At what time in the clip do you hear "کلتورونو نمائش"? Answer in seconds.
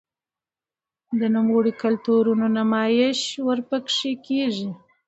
1.81-3.21